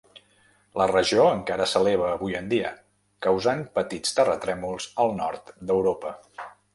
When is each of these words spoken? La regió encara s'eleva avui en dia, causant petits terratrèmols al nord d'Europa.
La 0.81 0.85
regió 0.91 1.25
encara 1.33 1.67
s'eleva 1.73 2.07
avui 2.13 2.37
en 2.39 2.49
dia, 2.53 2.71
causant 3.27 3.61
petits 3.75 4.17
terratrèmols 4.21 4.89
al 5.05 5.13
nord 5.21 5.53
d'Europa. 5.71 6.15